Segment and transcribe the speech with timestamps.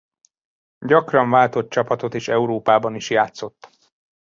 [0.85, 3.69] Gyakran váltott csapatot és Európában is játszott.